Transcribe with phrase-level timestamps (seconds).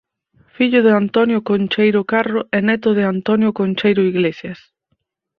[0.55, 4.59] Fillo de Antonio Concheiro Carro e neto de Antonio Concheiro Iglesias.